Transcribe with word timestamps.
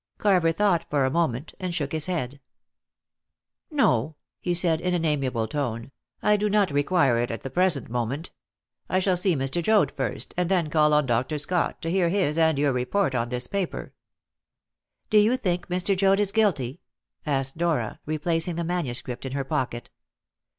Carver 0.17 0.51
thought 0.51 0.83
for 0.89 1.05
a 1.05 1.11
moment, 1.11 1.53
and 1.59 1.75
shook 1.75 1.91
his 1.91 2.07
head. 2.07 2.39
"No," 3.69 4.15
he 4.39 4.55
said 4.55 4.81
in 4.81 4.95
an 4.95 5.05
amiable 5.05 5.47
tone, 5.47 5.91
"I 6.23 6.37
do 6.37 6.49
not 6.49 6.71
require 6.71 7.19
it 7.19 7.29
at 7.29 7.43
the 7.43 7.51
present 7.51 7.87
moment. 7.87 8.31
I 8.89 8.97
shall 8.97 9.15
see 9.15 9.35
Mr. 9.35 9.61
Joad 9.61 9.91
first, 9.91 10.33
and 10.35 10.49
then 10.49 10.71
call 10.71 10.95
on 10.95 11.05
Dr. 11.05 11.37
Scott 11.37 11.83
to 11.83 11.91
hear 11.91 12.09
his 12.09 12.39
and 12.39 12.57
your 12.57 12.73
report 12.73 13.13
on 13.13 13.29
this 13.29 13.45
paper." 13.45 13.93
"Do 15.11 15.19
you 15.19 15.37
think 15.37 15.67
Mr. 15.67 15.95
Joad 15.95 16.19
is 16.19 16.31
guilty?" 16.31 16.81
asked 17.27 17.59
Dora, 17.59 17.99
replacing 18.07 18.55
the 18.55 18.63
manuscript 18.63 19.23
in 19.23 19.33
her 19.33 19.43
pocket. 19.43 19.91